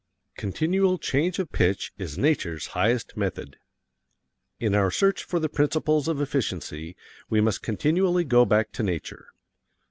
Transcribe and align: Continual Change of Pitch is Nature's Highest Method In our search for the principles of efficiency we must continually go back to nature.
Continual 0.35 0.97
Change 0.97 1.37
of 1.37 1.51
Pitch 1.51 1.91
is 1.95 2.17
Nature's 2.17 2.65
Highest 2.73 3.15
Method 3.15 3.57
In 4.59 4.73
our 4.73 4.89
search 4.89 5.23
for 5.23 5.39
the 5.39 5.47
principles 5.47 6.07
of 6.07 6.19
efficiency 6.19 6.95
we 7.29 7.39
must 7.39 7.61
continually 7.61 8.23
go 8.23 8.43
back 8.43 8.71
to 8.71 8.81
nature. 8.81 9.27